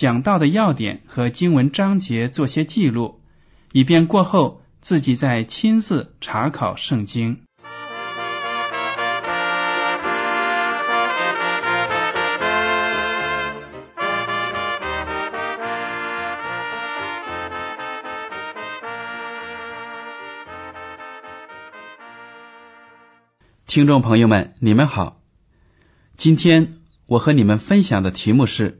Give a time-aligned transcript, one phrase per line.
[0.00, 3.20] 讲到的要点和经文章节做些记录，
[3.70, 7.42] 以便过后自己再亲自查考圣经。
[23.66, 25.20] 听众朋友们，你们好。
[26.16, 28.79] 今天我和你们分享的题目是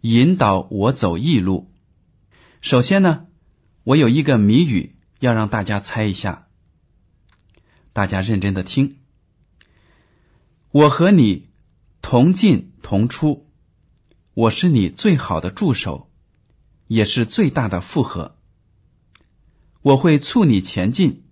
[0.00, 1.70] 引导我走义路”。
[2.60, 3.26] 首先呢，
[3.84, 6.48] 我有一个谜语要让大家猜一下，
[7.92, 8.98] 大家认真的听。
[10.70, 11.48] 我和你
[12.02, 13.48] 同进同出，
[14.34, 16.10] 我是你最好的助手，
[16.86, 18.36] 也是最大的负荷。
[19.82, 21.24] 我会促你前进，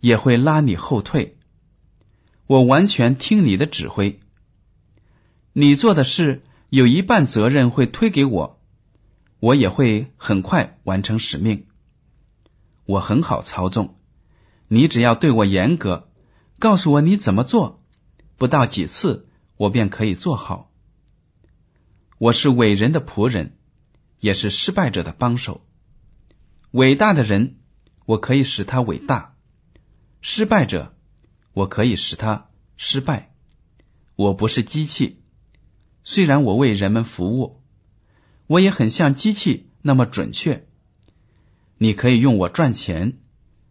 [0.00, 1.38] 也会拉你后退。
[2.46, 4.20] 我完全听你的指挥，
[5.52, 8.60] 你做的事有一半责任会推给我，
[9.38, 11.66] 我也会很快完成使命。
[12.84, 13.98] 我很好操纵，
[14.68, 16.10] 你只要对我严格，
[16.58, 17.82] 告诉我你怎么做，
[18.36, 20.72] 不到几次我便可以做好。
[22.18, 23.56] 我是伟人的仆人，
[24.20, 25.66] 也是失败者的帮手。
[26.72, 27.56] 伟大的人，
[28.06, 29.34] 我可以使他伟大；
[30.20, 30.92] 失败者。
[31.52, 33.32] 我可以使他失败。
[34.14, 35.22] 我不是机器，
[36.08, 37.60] 虽然我为人们服务，
[38.46, 40.64] 我也很像机器那么准确。
[41.78, 43.18] 你可以用我赚钱，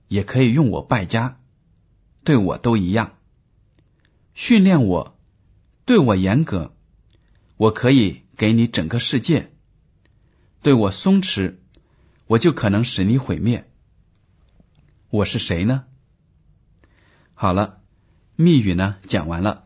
[0.09, 1.39] 也可以用我败家，
[2.25, 3.13] 对我都一样。
[4.33, 5.17] 训练我，
[5.85, 6.75] 对我严格，
[7.55, 9.45] 我可以给你整个世界；
[10.61, 11.55] 对我松弛，
[12.27, 13.71] 我就可能使你毁灭。
[15.09, 15.85] 我是谁呢？
[17.33, 17.79] 好了，
[18.35, 19.64] 密语呢讲完了，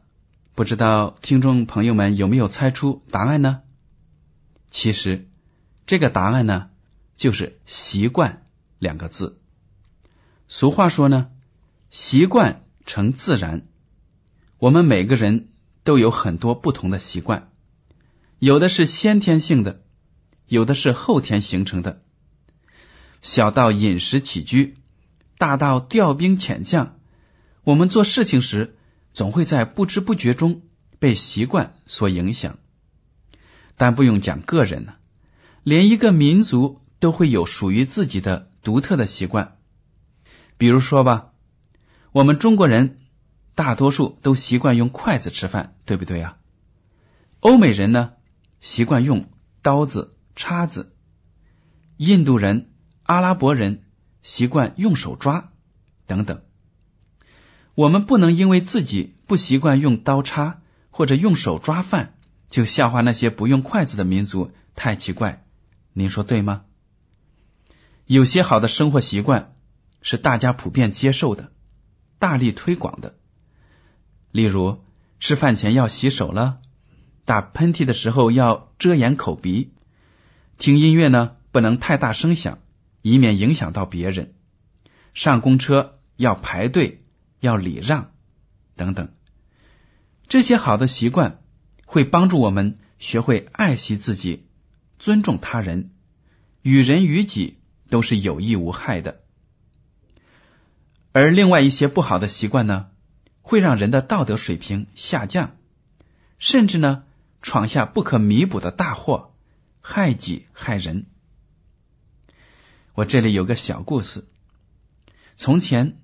[0.59, 3.61] 不知道听众朋友们有没有猜出答案呢？
[4.69, 5.29] 其实
[5.85, 6.69] 这个答案呢
[7.15, 8.45] 就是“习惯”
[8.77, 9.39] 两个字。
[10.49, 11.29] 俗话说呢
[11.91, 13.67] ，“习惯成自然”。
[14.59, 15.47] 我们每个人
[15.85, 17.53] 都有很多不同的习惯，
[18.39, 19.81] 有的是先天性的，
[20.45, 22.03] 有的是后天形成的。
[23.21, 24.75] 小到饮食起居，
[25.37, 26.97] 大到调兵遣将。
[27.63, 28.77] 我们做事情时，
[29.13, 30.61] 总会在不知不觉中
[30.99, 32.57] 被习惯所影响。
[33.77, 34.97] 但不用讲个人了，
[35.63, 39.57] 连一个民族都会有属于自己的独特的习惯。
[40.57, 41.31] 比如说吧，
[42.11, 42.97] 我们中国人
[43.55, 46.37] 大多数都习惯用筷子吃饭，对不对啊？
[47.39, 48.11] 欧美人呢，
[48.59, 49.29] 习惯用
[49.61, 50.91] 刀子、叉子；
[51.95, 52.71] 印度人、
[53.03, 53.83] 阿拉伯人
[54.21, 55.53] 习惯用手抓，
[56.05, 56.41] 等等。
[57.79, 60.59] 我们不能因为自己不习惯用刀叉
[60.89, 62.13] 或者用手抓饭，
[62.49, 65.45] 就笑话那些不用筷子的民族太奇怪。
[65.93, 66.63] 您说对吗？
[68.05, 69.55] 有些好的生活习惯
[70.01, 71.53] 是大家普遍接受的、
[72.17, 73.15] 大力推广的。
[74.33, 74.83] 例如，
[75.21, 76.57] 吃饭前要洗手了；
[77.23, 79.69] 打喷嚏的时候要遮掩口鼻；
[80.57, 82.59] 听音乐呢不能太大声响，
[83.01, 84.33] 以免影响到别人；
[85.13, 87.05] 上公车要排队。
[87.39, 88.11] 要礼让，
[88.75, 89.13] 等等，
[90.27, 91.41] 这些好的习惯
[91.85, 94.47] 会帮助我们学会爱惜自己、
[94.97, 95.91] 尊重他人、
[96.61, 97.59] 与人与己
[97.89, 99.21] 都是有益无害的。
[101.11, 102.89] 而另外一些不好的习惯呢，
[103.41, 105.55] 会让人的道德水平下降，
[106.37, 107.03] 甚至呢
[107.41, 109.33] 闯下不可弥补的大祸，
[109.79, 111.05] 害己害人。
[112.93, 114.27] 我这里有个小故事，
[115.37, 115.97] 从前。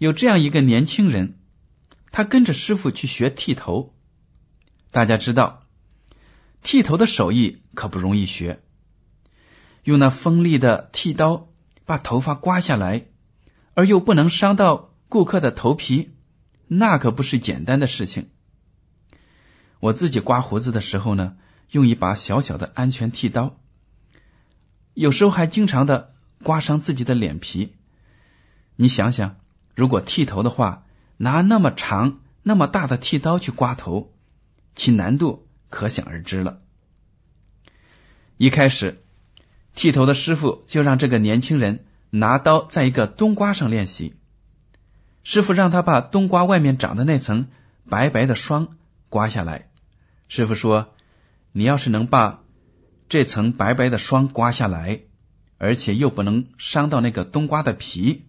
[0.00, 1.34] 有这样一个年轻人，
[2.10, 3.94] 他跟着师傅去学剃头。
[4.90, 5.66] 大家知道，
[6.62, 8.62] 剃头的手艺可不容易学，
[9.84, 11.50] 用那锋利的剃刀
[11.84, 13.08] 把头发刮下来，
[13.74, 16.12] 而又不能伤到顾客的头皮，
[16.66, 18.30] 那可不是简单的事情。
[19.80, 21.36] 我自己刮胡子的时候呢，
[21.72, 23.60] 用一把小小的安全剃刀，
[24.94, 27.76] 有时候还经常的刮伤自己的脸皮。
[28.76, 29.36] 你想想，
[29.80, 30.84] 如果剃头的话，
[31.16, 34.12] 拿那么长、那么大的剃刀去刮头，
[34.74, 36.60] 其难度可想而知了。
[38.36, 39.02] 一开始，
[39.74, 44.16] 剃头的师傅就让这个年轻人拿刀在一个冬瓜上练习。
[45.24, 47.46] 师傅让他把冬瓜外面长的那层
[47.88, 48.76] 白白的霜
[49.08, 49.70] 刮下来。
[50.28, 50.92] 师傅说
[51.52, 52.42] ：“你要是能把
[53.08, 55.00] 这层白白的霜刮下来，
[55.56, 58.26] 而且又不能伤到那个冬瓜的皮。”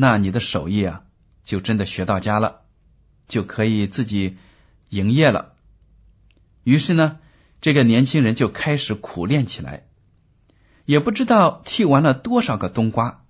[0.00, 1.02] 那你的手艺啊，
[1.42, 2.60] 就真的学到家了，
[3.26, 4.36] 就可以自己
[4.90, 5.54] 营业了。
[6.62, 7.18] 于是呢，
[7.60, 9.88] 这个年轻人就开始苦练起来。
[10.84, 13.24] 也不知道剃完了多少个冬瓜，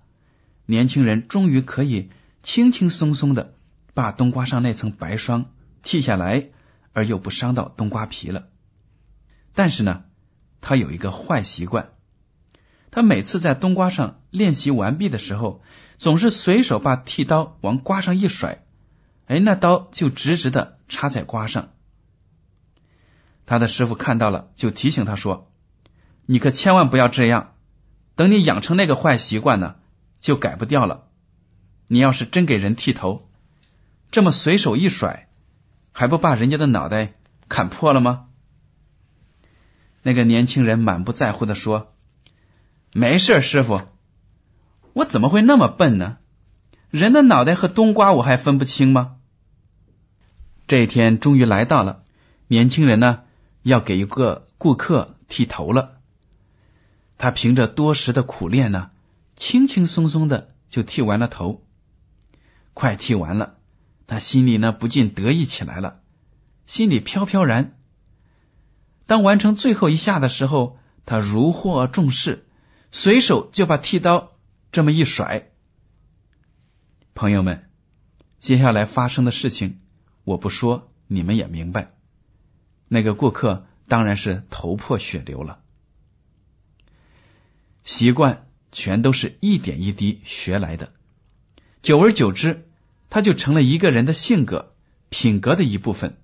[0.67, 2.11] 年轻人终于可以
[2.43, 3.55] 轻轻松松的
[3.95, 5.51] 把冬瓜上那层白霜
[5.81, 6.49] 剃下来，
[6.93, 8.49] 而又不伤到冬瓜皮了。
[9.55, 10.03] 但是呢，
[10.61, 11.93] 他有一个坏习惯。
[12.91, 15.63] 他每次在冬瓜上练习完毕的时候，
[15.99, 18.63] 总是随手把剃刀往瓜上一甩，
[19.27, 21.69] 哎，那刀就直直的插在瓜上。
[23.45, 25.51] 他的师傅看到了，就提醒他说
[26.25, 27.53] ：“你可千万不要这样，
[28.15, 29.75] 等你养成那个坏习惯呢，
[30.21, 31.07] 就改不掉了。
[31.87, 33.29] 你要是真给人剃头，
[34.09, 35.27] 这么随手一甩，
[35.91, 37.13] 还不把人家的脑袋
[37.49, 38.27] 砍破了吗？”
[40.01, 41.93] 那个年轻人满不在乎的说。
[42.93, 43.81] 没事，师傅，
[44.93, 46.17] 我怎么会那么笨呢？
[46.89, 49.17] 人的脑袋和冬瓜我还分不清吗？
[50.67, 52.03] 这一天终于来到了，
[52.47, 53.23] 年轻人呢
[53.63, 55.97] 要给一个顾客剃头了。
[57.17, 58.91] 他凭着多时的苦练呢，
[59.35, 61.63] 轻轻松松的就剃完了头。
[62.73, 63.55] 快剃完了，
[64.07, 65.99] 他心里呢不禁得意起来了，
[66.65, 67.77] 心里飘飘然。
[69.05, 72.45] 当完成最后一下的时候，他如获重视。
[72.91, 74.28] 随手就把剃刀
[74.71, 75.49] 这么一甩，
[77.15, 77.67] 朋友们，
[78.39, 79.79] 接下来发生的事情
[80.23, 81.93] 我不说，你们也明白。
[82.87, 85.61] 那个顾客当然是头破血流了。
[87.83, 90.93] 习惯全都是一点一滴学来的，
[91.81, 92.69] 久而久之，
[93.09, 94.75] 他就成了一个人的性格、
[95.09, 96.17] 品格的一部分。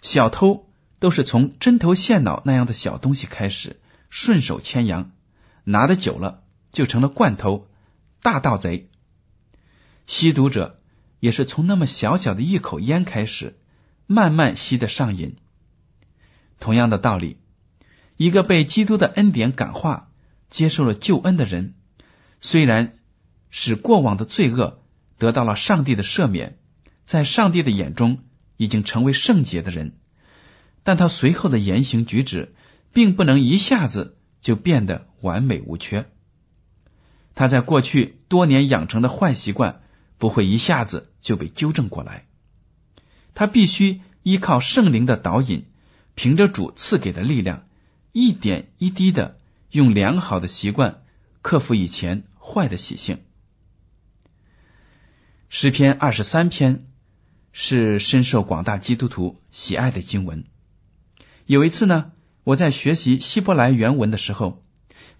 [0.00, 3.78] 小偷都是从针头线脑那样的小东西开始，
[4.08, 5.12] 顺手牵羊。
[5.64, 6.42] 拿的久了，
[6.72, 7.68] 就成了惯偷、
[8.22, 8.88] 大盗贼。
[10.06, 10.80] 吸毒者
[11.18, 13.58] 也是从那么小小的一口烟开始，
[14.06, 15.36] 慢慢吸的上瘾。
[16.58, 17.38] 同样的道理，
[18.16, 20.10] 一个被基督的恩典感化、
[20.48, 21.74] 接受了救恩的人，
[22.40, 22.98] 虽然
[23.50, 24.82] 使过往的罪恶
[25.18, 26.58] 得到了上帝的赦免，
[27.04, 28.24] 在上帝的眼中
[28.56, 29.96] 已经成为圣洁的人，
[30.82, 32.54] 但他随后的言行举止，
[32.92, 34.16] 并不能一下子。
[34.40, 36.10] 就变得完美无缺。
[37.34, 39.82] 他在过去多年养成的坏习惯
[40.18, 42.26] 不会一下子就被纠正过来，
[43.34, 45.64] 他必须依靠圣灵的导引，
[46.14, 47.66] 凭着主赐给的力量，
[48.12, 49.38] 一点一滴的
[49.70, 51.02] 用良好的习惯
[51.42, 53.20] 克服以前坏的习性。
[55.48, 56.86] 诗篇二十三篇
[57.52, 60.44] 是深受广大基督徒喜爱的经文。
[61.46, 62.12] 有一次呢。
[62.42, 64.64] 我在学习希伯来原文的时候，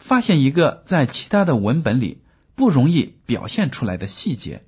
[0.00, 2.24] 发现一个在其他的文本里
[2.56, 4.66] 不容易表现出来的细节。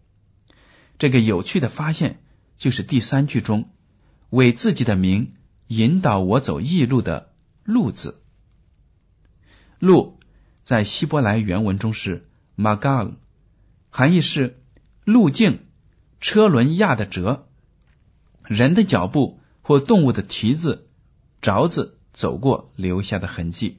[0.98, 2.22] 这个有趣的发现
[2.56, 3.70] 就是第三句中
[4.30, 5.34] “为自己的名
[5.66, 7.32] 引导我走义路”的
[7.64, 8.22] “路”字。
[9.80, 10.20] 路
[10.62, 13.14] 在希伯来原文中是 “magal”，
[13.90, 14.62] 含义是
[15.04, 15.66] 路径、
[16.20, 17.48] 车轮压的辙、
[18.44, 20.88] 人的脚步或动物的蹄子、
[21.40, 21.98] 爪子。
[22.12, 23.78] 走过留下的痕迹，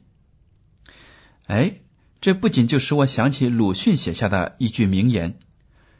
[1.45, 1.81] 哎，
[2.21, 5.39] 这不仅就使我想起鲁迅写下的一句名言：“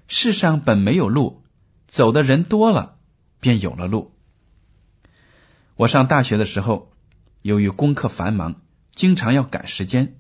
[0.08, 1.44] 世上本没有路，
[1.88, 2.98] 走的人多了，
[3.40, 4.14] 便有了路。”
[5.76, 6.92] 我上大学的时候，
[7.42, 8.62] 由于功课繁忙，
[8.96, 10.16] 经常要赶时间，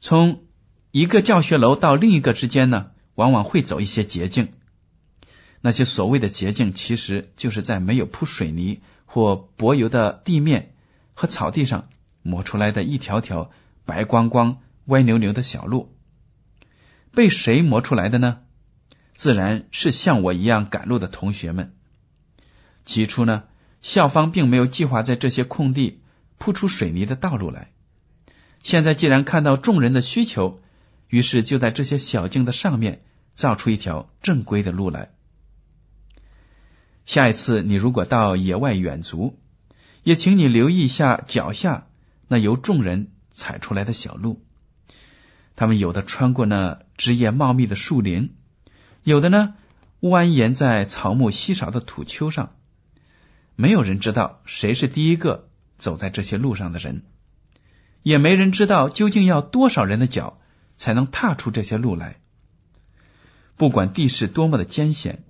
[0.00, 0.44] 从
[0.90, 4.52] 一个教学楼到另一个之间呢，往往会走一些捷径。
[5.60, 10.72] 那些所谓的捷径，其实就是在没有铺水泥或柏油的地面。
[11.18, 11.88] 和草地上
[12.20, 13.50] 磨出来的一条条
[13.86, 15.96] 白光光、歪扭扭的小路，
[17.14, 18.40] 被谁磨出来的呢？
[19.14, 21.74] 自然是像我一样赶路的同学们。
[22.84, 23.44] 起初呢，
[23.80, 26.02] 校方并没有计划在这些空地
[26.36, 27.72] 铺出水泥的道路来。
[28.62, 30.60] 现在既然看到众人的需求，
[31.08, 33.02] 于是就在这些小径的上面
[33.34, 35.12] 造出一条正规的路来。
[37.04, 39.38] 下一次你如果到野外远足，
[40.02, 41.86] 也请你留意一下脚下
[42.28, 44.42] 那由众人踩出来的小路。
[45.54, 48.34] 他们有的穿过那枝叶茂密的树林，
[49.04, 49.54] 有的呢
[50.00, 52.50] 蜿蜒在草木稀少的土丘上。
[53.54, 57.04] 没有人知道谁是第一个走在这些路上的人，
[58.02, 60.38] 也没人知道究竟要多少人的脚
[60.76, 62.16] 才能踏出这些路来。
[63.56, 65.24] 不管地势多么的艰险，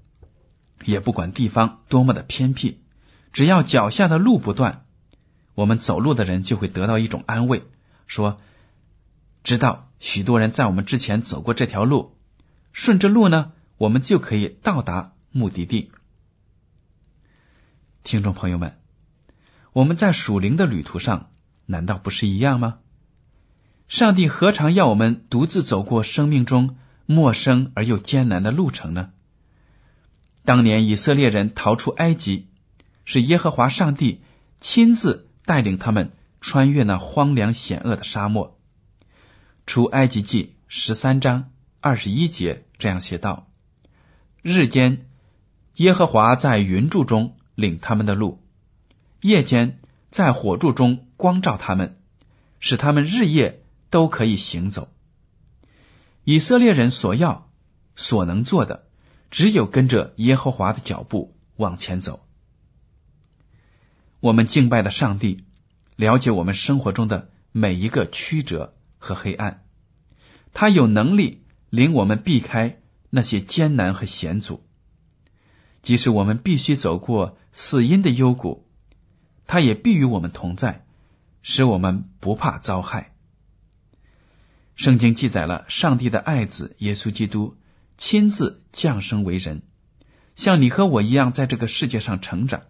[0.85, 2.79] 也不管地方多么的偏僻，
[3.33, 4.85] 只要脚下的路不断，
[5.55, 7.63] 我们走路的人就会得到一种安慰，
[8.07, 8.41] 说
[9.45, 12.17] 知道许多人在我们之前走过这条路，
[12.73, 15.91] 顺着路呢，我们就可以到达目的地。
[18.03, 18.79] 听众朋友们，
[19.73, 21.31] 我们在属灵的旅途上，
[21.67, 22.79] 难道不是一样吗？
[23.89, 29.11] 上帝何尝要我们独自走过生命中陌生而又艰难的路程呢？
[30.45, 32.49] 当年以色列人逃出埃及，
[33.05, 34.23] 是耶和华上帝
[34.61, 38.59] 亲自带领他们穿越那荒凉险恶的沙漠。
[39.67, 41.51] 出埃及记十三章
[41.81, 43.49] 二十一节这样写道
[44.43, 45.07] ：“日间，
[45.75, 48.45] 耶和华在云柱中。”领他们的路，
[49.23, 51.99] 夜间在火柱中光照他们，
[52.61, 54.91] 使他们日夜都可以行走。
[56.23, 57.51] 以色列人所要、
[57.95, 58.85] 所能做的，
[59.31, 62.27] 只有跟着耶和华的脚步往前走。
[64.21, 65.46] 我们敬拜的上帝
[65.97, 69.65] 了解我们生活中的每一个曲折和黑暗，
[70.53, 74.63] 他有能力领我们避开那些艰难和险阻。
[75.83, 78.67] 即使我们必须走过死荫的幽谷，
[79.47, 80.85] 他也必与我们同在，
[81.43, 83.15] 使我们不怕遭害。
[84.75, 87.57] 圣经记载了上帝的爱子耶稣基督
[87.97, 89.63] 亲自降生为人，
[90.35, 92.65] 像你和我一样在这个世界上成长。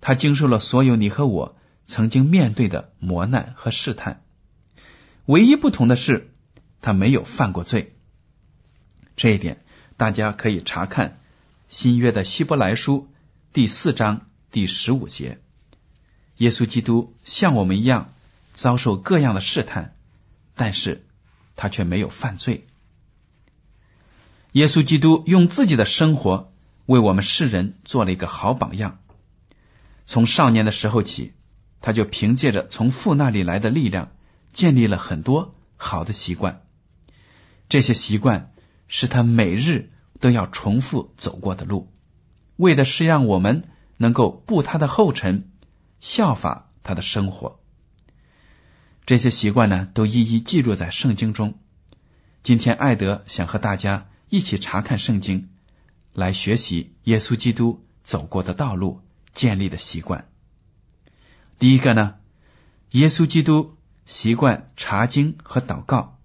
[0.00, 1.56] 他经受了所有你和我
[1.86, 4.22] 曾经面对的磨难和试探，
[5.26, 6.32] 唯一不同的是，
[6.80, 7.94] 他没有犯过罪。
[9.16, 9.62] 这一点
[9.96, 11.20] 大家可以查看。
[11.68, 13.08] 新约的希伯来书
[13.52, 15.40] 第四章第十五节，
[16.36, 18.12] 耶稣基督像我们一样
[18.52, 19.96] 遭受各样的试探，
[20.54, 21.04] 但是
[21.56, 22.66] 他却没有犯罪。
[24.52, 26.52] 耶稣基督用自己的生活
[26.86, 29.00] 为我们世人做了一个好榜样。
[30.06, 31.32] 从少年的时候起，
[31.84, 34.08] 他就凭借着从父那里来的力量，
[34.54, 36.62] 建立了很多好的习惯。
[37.68, 38.52] 这些习惯
[38.88, 39.90] 是他每日。
[40.20, 41.92] 都要重复走过的路，
[42.56, 43.64] 为的是让我们
[43.98, 45.50] 能够步他的后尘，
[46.00, 47.60] 效法他的生活。
[49.04, 51.58] 这些习惯呢，都一一记录在圣经中。
[52.42, 55.50] 今天，艾德想和大家一起查看圣经，
[56.14, 59.02] 来学习耶稣基督走过的道路、
[59.34, 60.28] 建立的习惯。
[61.64, 62.16] 第一个呢，
[62.90, 66.18] 耶稣基督习惯查经和祷告。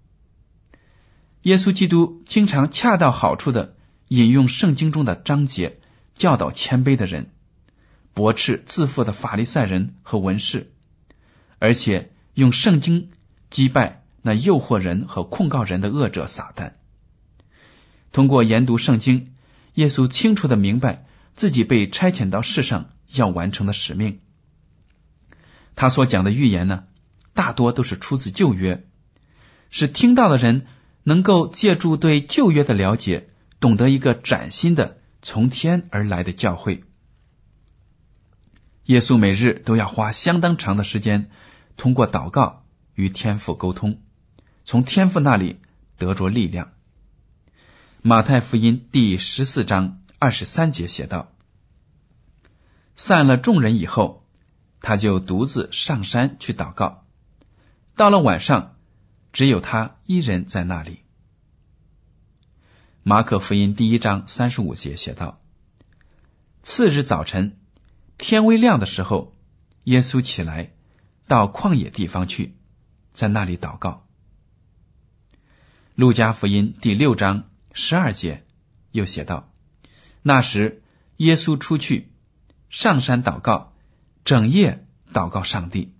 [1.43, 3.77] 耶稣基督经常恰到好处的。
[4.09, 5.79] 引用圣经中的章节
[6.13, 7.31] 教导谦卑的人，
[8.13, 10.73] 驳斥自负的法利赛人和文士，
[11.57, 13.09] 而且用圣经
[13.49, 16.73] 击败那诱惑人和控告人的恶者撒旦。
[18.11, 19.33] 通过研读圣经，
[19.75, 21.05] 耶稣清楚的明白
[21.37, 24.19] 自己被差遣到世上要完成的使命。
[25.79, 26.83] 他所讲的预言呢，
[27.33, 28.85] 大多都是出自旧约，
[29.69, 30.67] 使听到的人
[31.03, 33.29] 能够借助对旧约的了解。
[33.61, 36.83] 懂得一个崭新的从天而来的教会，
[38.85, 41.29] 耶稣每日都要花相当长的时间，
[41.77, 44.01] 通过祷告与天父沟通，
[44.65, 45.59] 从天父那里
[45.97, 46.73] 得着力量。
[48.01, 51.31] 马太福音第十四章二十三节写道
[52.95, 54.25] ：“散了众人以后，
[54.81, 57.05] 他就独自上山去祷告。
[57.95, 58.75] 到了晚上，
[59.33, 60.99] 只有他一人在那里。”
[63.03, 65.41] 马可福音第一章三十五节写道
[66.63, 67.57] ：“次日早晨，
[68.17, 69.35] 天微亮的时候，
[69.85, 70.73] 耶稣起来，
[71.27, 72.55] 到旷野地方去，
[73.13, 74.05] 在那里祷告。”
[75.95, 78.45] 路加福音第六章十二节
[78.91, 79.51] 又写道
[80.21, 80.83] ：“那时，
[81.17, 82.11] 耶稣出去
[82.69, 83.68] 上山祷告，
[84.23, 85.93] 整夜祷告上帝。”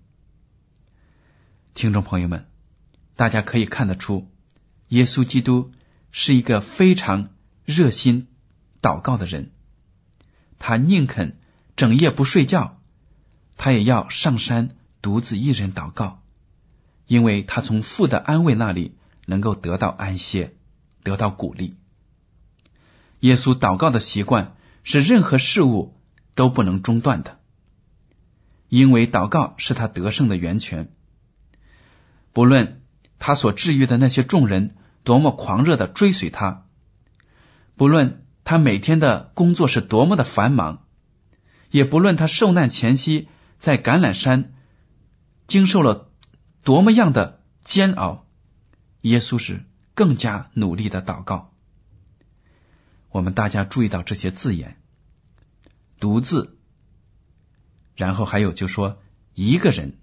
[1.76, 2.48] 听众朋友们，
[3.16, 4.30] 大家可以看得出，
[4.88, 5.72] 耶稣基督。
[6.12, 7.30] 是一个非常
[7.66, 8.30] 热心
[8.82, 9.52] 祷告的人，
[10.58, 11.38] 他宁肯
[11.76, 12.82] 整夜不睡觉，
[13.58, 16.24] 他也要上山独自一人祷告，
[17.06, 18.98] 因为他从父的安慰那里
[19.28, 20.56] 能够得到安歇，
[21.04, 21.78] 得到鼓励。
[23.20, 25.96] 耶稣祷告的习惯是任何事物
[26.34, 27.39] 都不能中断的，
[28.70, 30.94] 因为祷告是他得胜的源泉。
[32.32, 32.82] 不论
[33.18, 36.66] 他所治愈的那些众人多么狂热的追随他，
[37.76, 40.86] 不论他每天的工作是多么的繁忙，
[41.72, 44.54] 也不论他受难前夕在橄榄山
[45.48, 46.10] 经受了
[46.64, 48.28] 多么样的煎熬，
[49.02, 51.54] 耶稣是更加努力的祷告。
[53.10, 54.78] 我们大家注意到这些字眼，
[56.00, 56.59] 独自，
[58.00, 58.98] 然后还有就说
[59.34, 59.98] 一个人，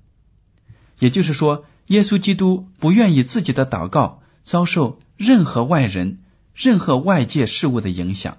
[0.99, 6.19] 也就是说，耶稣基督不愿意自己的祷告遭受任何外人、
[6.55, 8.37] 任何外界事物的影响。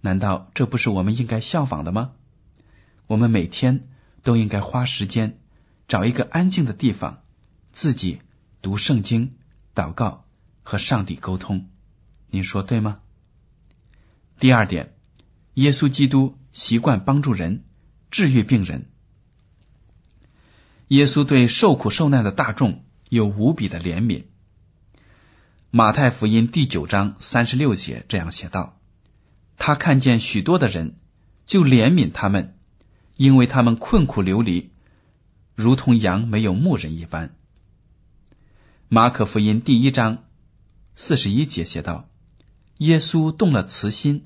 [0.00, 2.12] 难道这不是我们应该效仿的吗？
[3.08, 3.88] 我们每天
[4.22, 5.40] 都应该花时间
[5.88, 7.24] 找一个安静的地方，
[7.72, 8.20] 自己
[8.62, 9.34] 读圣经、
[9.74, 10.24] 祷告
[10.62, 11.68] 和上帝沟通。
[12.30, 13.00] 您说对吗？
[14.38, 14.94] 第二点，
[15.54, 17.64] 耶稣基督习惯帮助人，
[18.16, 18.86] 治愈病人。
[20.88, 24.24] 耶稣对受苦受难的大众有无比的怜悯。
[25.70, 28.80] 马太福音第九章三十六节这样写道
[29.58, 30.94] ：“他看见许多的人，
[31.44, 32.56] 就怜悯他们，
[33.16, 34.70] 因为他们困苦流离，
[35.54, 37.36] 如同羊没有牧人一般。”
[38.88, 40.24] 马可福音第一章
[40.94, 42.08] 四十一节写道。
[42.78, 44.24] 耶稣动了慈心，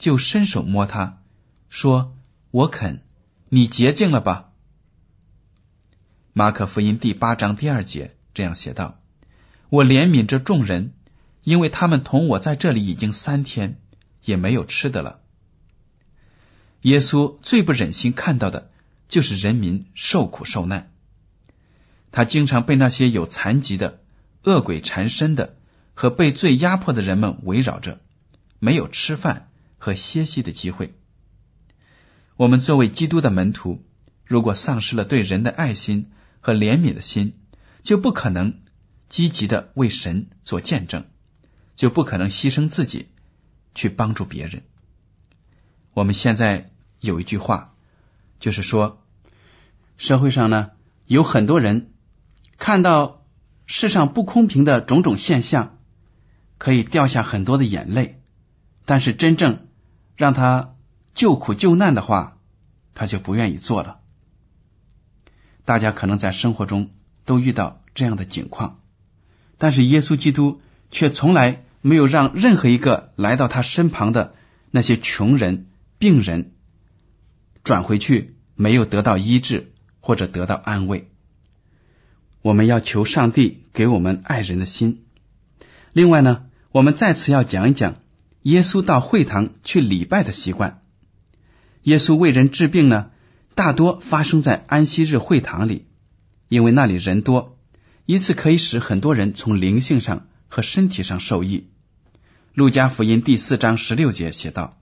[0.00, 1.22] 就伸手摸他，
[1.68, 2.16] 说
[2.50, 3.04] ：“我肯，
[3.50, 4.52] 你洁净了吧。”
[6.32, 8.98] 马可福音第八章第二节这样写道
[9.68, 10.94] ：“我怜悯这众人，
[11.42, 13.78] 因为他们同我在这里已经三天，
[14.24, 15.20] 也没有吃的了。”
[16.80, 18.70] 耶稣最不忍心看到的
[19.08, 20.90] 就是人民受苦受难，
[22.10, 24.00] 他经常被那些有残疾的、
[24.44, 25.56] 恶鬼缠身的。
[25.92, 28.00] 和被最压迫的人们围绕着，
[28.58, 30.94] 没有吃饭和歇息的机会。
[32.40, 33.84] 我们作为基督的门徒，
[34.24, 37.34] 如果丧失了对人的爱心和怜悯的心，
[37.82, 38.62] 就不可能
[39.10, 41.04] 积极的为神做见证，
[41.76, 43.08] 就不可能牺牲自己
[43.74, 44.62] 去帮助别人。
[45.92, 47.74] 我们现在有一句话，
[48.38, 49.02] 就是说，
[49.98, 50.70] 社会上呢
[51.04, 51.92] 有很多人
[52.56, 53.22] 看到
[53.66, 55.76] 世上不公平的种种现象。
[56.56, 58.22] 可以掉下很多的眼泪，
[58.86, 59.68] 但是真正
[60.16, 60.74] 让他
[61.14, 62.38] 救苦救难的话，
[62.94, 64.00] 他就不愿意做了。
[65.64, 66.90] 大家可能在生活中
[67.24, 68.80] 都遇到这样的境况，
[69.58, 74.34] 但是耶稣基督却从来没有让任何一个来到他身旁的
[74.70, 75.68] 那些穷人、
[75.98, 76.52] 病人
[77.62, 81.10] 转回去没有得到医治或者得到安慰。
[82.42, 85.04] 我们要求上帝给我们爱人的心。
[85.92, 86.46] 另外呢？
[86.72, 87.96] 我们再次要讲一讲
[88.42, 90.82] 耶稣到会堂去礼拜的习惯。
[91.82, 93.10] 耶稣为人治病呢，
[93.54, 95.86] 大多发生在安息日会堂里，
[96.48, 97.56] 因为那里人多，
[98.06, 101.68] 一次可以使很多人从灵性上和身体上受益。
[102.54, 104.78] 路加福音第四章十六节写道：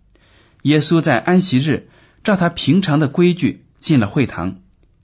[0.63, 1.89] 耶稣在安息日
[2.25, 4.61] 照他平常的规矩进了会堂，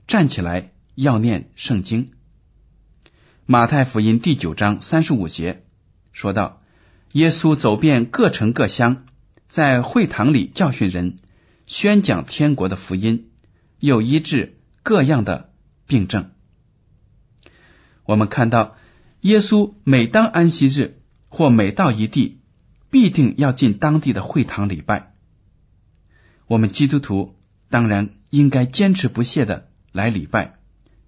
[0.07, 2.11] 站起来要念圣经。
[3.45, 5.63] 马太福音第九章三十五节
[6.11, 6.61] 说道。
[7.11, 9.05] 耶稣走遍各城各乡，
[9.47, 11.15] 在会堂里教训人，
[11.67, 13.31] 宣讲天国的福音，
[13.79, 15.53] 又医治各样的
[15.87, 16.31] 病症。
[18.05, 18.75] 我们看到，
[19.21, 22.39] 耶稣每当安息日或每到一地，
[22.91, 25.13] 必定要进当地的会堂礼拜。
[26.47, 27.35] 我们基督徒
[27.69, 30.59] 当然应该坚持不懈的来礼拜，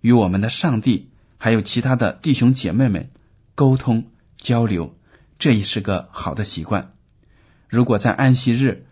[0.01, 3.11] 与我们的上帝还有其他的弟兄姐妹们
[3.53, 4.97] 沟通交流。
[5.37, 6.93] 这也是个好的习惯。
[7.69, 8.87] 如果在安息日，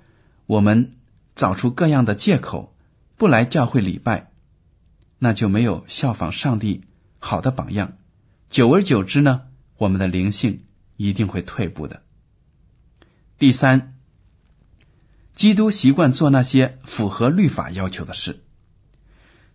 [0.45, 0.93] 我们
[1.35, 2.75] 找出各样的借口
[3.17, 4.31] 不来教会礼拜，
[5.19, 6.85] 那就没有效仿上帝
[7.19, 7.97] 好的榜样。
[8.49, 9.43] 久而久之呢，
[9.77, 10.63] 我们的灵性
[10.95, 12.03] 一定会退步的。
[13.37, 13.97] 第三，
[15.35, 18.43] 基督习惯做那些符合律法要求的事。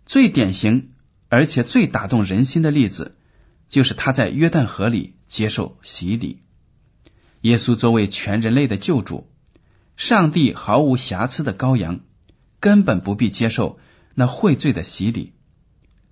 [0.05, 0.91] 最典型
[1.29, 3.17] 而且最打动人心的例子，
[3.69, 6.41] 就是他在约旦河里接受洗礼。
[7.41, 9.31] 耶稣作为全人类的救主，
[10.03, 11.99] 上帝毫无瑕疵的羔羊，
[12.59, 13.77] 根本不必接受
[14.15, 15.33] 那会罪的洗礼，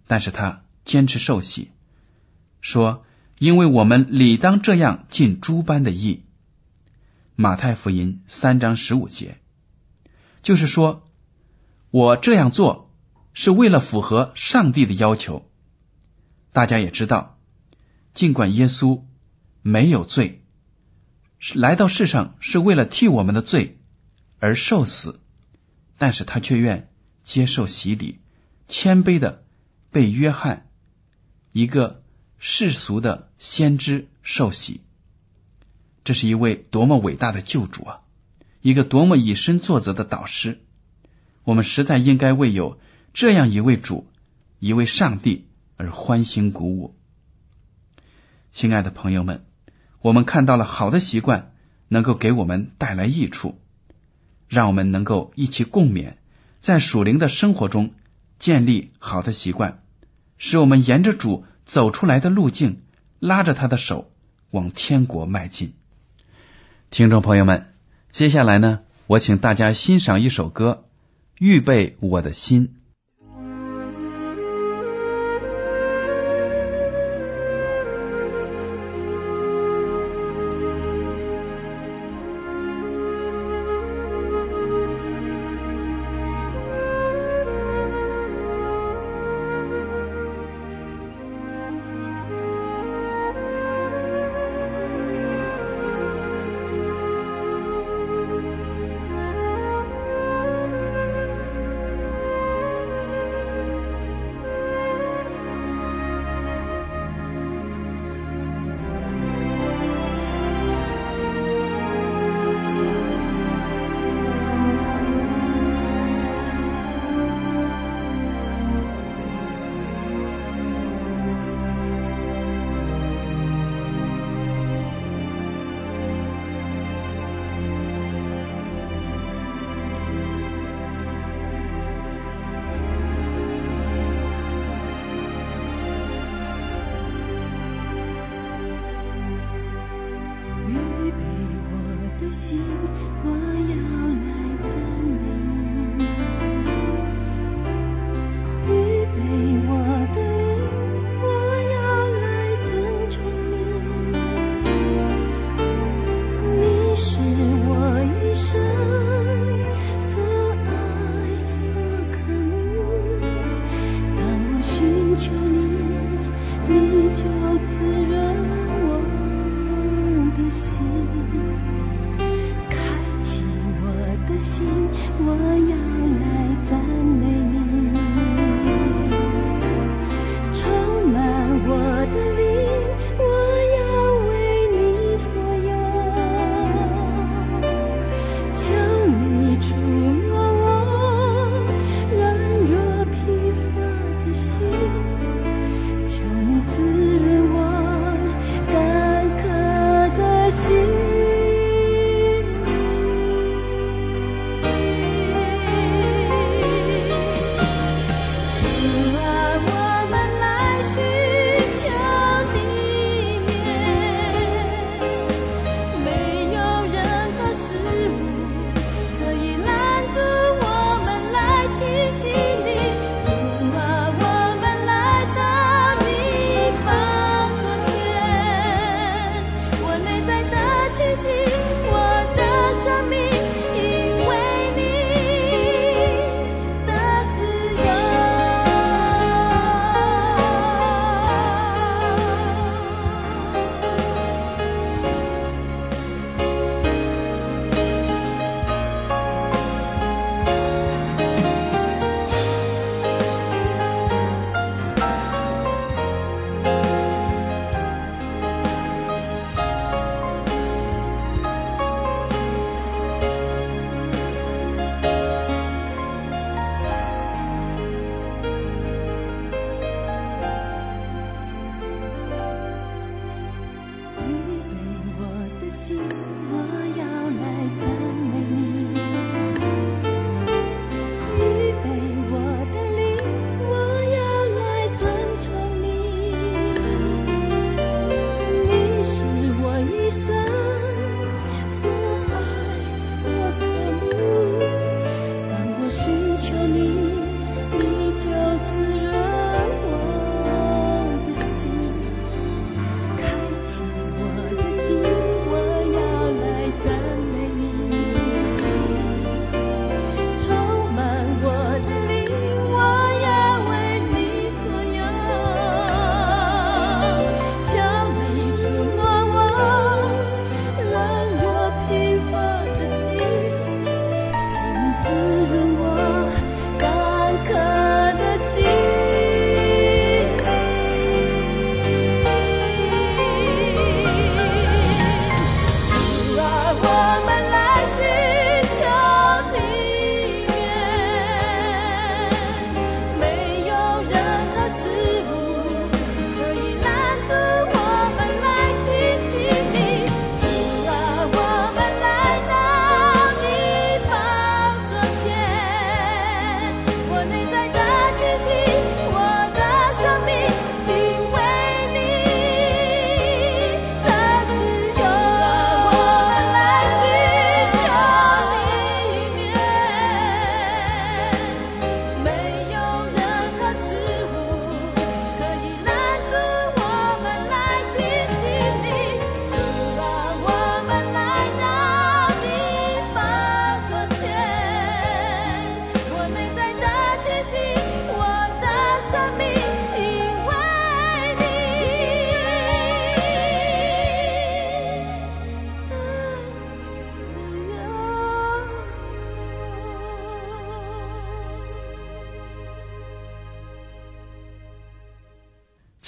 [0.06, 1.72] 但是他坚持受洗，
[2.62, 3.04] 说
[3.40, 6.26] ：“因为我们理当这样尽诸般的义。”
[7.36, 9.40] 马太福音三章十五节，
[10.44, 11.10] 就是说，
[11.90, 12.94] 我这样做
[13.34, 15.50] 是为了符合上帝的要求。
[16.52, 17.40] 大家也知道，
[18.14, 19.02] 尽管耶稣
[19.64, 20.46] 没有罪，
[21.40, 23.78] 是来到世上是为了替我们的罪
[24.40, 25.20] 而受死，
[25.98, 26.90] 但是他却愿
[27.24, 28.20] 接受洗礼，
[28.68, 29.44] 谦卑的
[29.92, 30.68] 被约翰
[31.52, 32.04] 一个
[32.38, 34.82] 世俗的先知受洗。
[36.04, 38.02] 这是一位多么伟大的救主啊！
[38.62, 40.62] 一个多么以身作则的导师！
[41.44, 42.80] 我们实在应该为有
[43.14, 44.08] 这样一位主、
[44.60, 45.48] 一位上帝
[45.78, 46.96] 而欢欣鼓舞。
[48.52, 49.46] 亲爱的朋友们，
[50.02, 51.54] 我们看到了好的习惯
[51.88, 53.60] 能够给我们带来益处，
[54.50, 56.16] 让我们能够一起共勉，
[56.60, 57.92] 在属灵的生活中
[58.40, 59.82] 建立好的习惯，
[60.38, 62.82] 使我们沿着主走出来的路径，
[63.20, 64.12] 拉着他的手
[64.50, 65.74] 往天国迈进。
[66.90, 67.74] 听众朋友们，
[68.10, 70.86] 接下来呢，我请大家欣赏一首歌，
[71.38, 72.68] 《预备我的心》。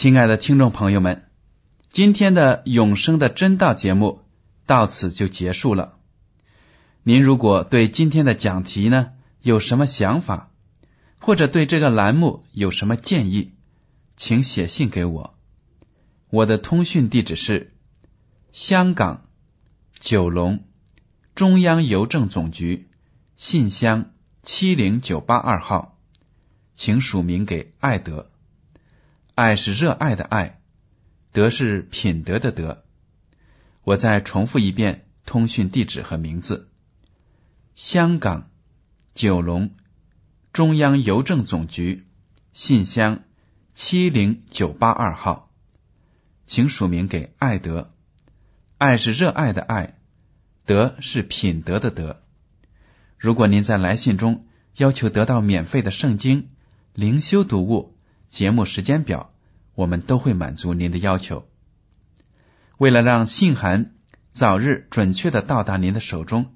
[0.01, 1.29] 亲爱的听众朋友们，
[1.91, 4.23] 今天的永生的真道节目
[4.65, 5.99] 到此就结束了。
[7.03, 9.11] 您如果对今天的讲题呢
[9.41, 10.49] 有什么想法，
[11.19, 13.51] 或者对这个栏目有什么建议，
[14.17, 15.37] 请写信给我。
[16.31, 17.75] 我的通讯地址是
[18.51, 19.27] 香港
[19.99, 20.63] 九龙
[21.35, 22.89] 中央邮政总局
[23.37, 25.99] 信箱七零九八二号，
[26.73, 28.30] 请署名给爱德。
[29.33, 30.59] 爱是热爱的爱，
[31.31, 32.83] 德是品德的德。
[33.83, 36.69] 我再重复一遍通讯地址和名字：
[37.75, 38.49] 香港
[39.15, 39.71] 九龙
[40.51, 42.05] 中央邮政总局
[42.51, 43.23] 信箱
[43.73, 45.49] 七零九八二号，
[46.45, 47.93] 请署名给爱德。
[48.77, 49.97] 爱是热爱的爱，
[50.65, 52.21] 德是品德的德。
[53.17, 56.49] 如果您在来信中要求得到免费的圣经
[56.93, 57.97] 灵修读物。
[58.31, 59.33] 节目时间表，
[59.75, 61.47] 我们都会满足您的要求。
[62.77, 63.91] 为了让信函
[64.31, 66.55] 早日准确的到达您的手中，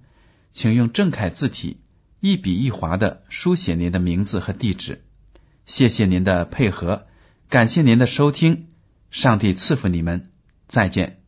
[0.53, 1.81] 请用正楷字体
[2.21, 5.03] 一笔一划的书写您的名字和地址。
[5.65, 7.07] 谢谢您的配合，
[7.49, 8.69] 感谢您的收听，
[9.11, 10.31] 上帝赐福你们，
[10.69, 11.24] 再见。